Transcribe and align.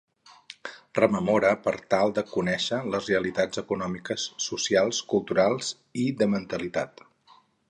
Rememore 0.99 1.51
per 1.67 1.73
tal 1.95 2.13
de 2.19 2.23
conèixer 2.31 2.79
les 2.95 3.11
realitats 3.11 3.63
econòmiques, 3.65 4.27
socials, 4.47 5.05
culturals 5.15 5.73
i 6.07 6.11
de 6.23 6.33
mentalitat. 6.37 7.11